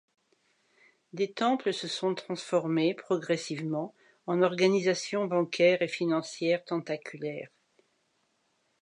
Des 1.13 1.31
temples 1.31 1.73
se 1.75 1.87
sont 1.87 2.15
transformés, 2.15 2.95
progressivement, 2.95 3.93
en 4.25 4.41
organisations 4.41 5.25
bancaires 5.25 5.83
et 5.83 5.87
financières 5.87 6.65
tentaculaires. 6.65 7.51